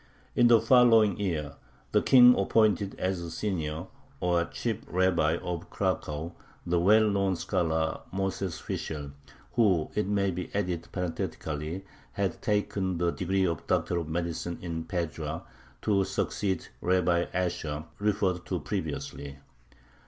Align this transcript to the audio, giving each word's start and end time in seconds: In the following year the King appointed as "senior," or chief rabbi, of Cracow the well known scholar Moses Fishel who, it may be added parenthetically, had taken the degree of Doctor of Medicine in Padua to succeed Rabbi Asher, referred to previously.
In 0.35 0.47
the 0.47 0.59
following 0.59 1.19
year 1.19 1.57
the 1.91 2.01
King 2.01 2.33
appointed 2.35 2.95
as 2.97 3.31
"senior," 3.35 3.85
or 4.19 4.45
chief 4.45 4.81
rabbi, 4.87 5.35
of 5.37 5.69
Cracow 5.69 6.33
the 6.65 6.79
well 6.79 7.07
known 7.07 7.35
scholar 7.35 7.99
Moses 8.11 8.59
Fishel 8.59 9.11
who, 9.53 9.91
it 9.93 10.07
may 10.07 10.31
be 10.31 10.49
added 10.55 10.87
parenthetically, 10.91 11.85
had 12.13 12.41
taken 12.41 12.97
the 12.97 13.11
degree 13.11 13.45
of 13.45 13.67
Doctor 13.67 13.99
of 13.99 14.07
Medicine 14.09 14.57
in 14.59 14.85
Padua 14.85 15.43
to 15.83 16.03
succeed 16.03 16.69
Rabbi 16.81 17.27
Asher, 17.31 17.85
referred 17.99 18.43
to 18.47 18.59
previously. 18.59 19.37